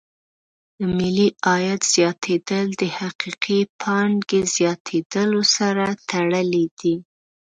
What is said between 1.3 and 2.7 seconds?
عاید زیاتېدل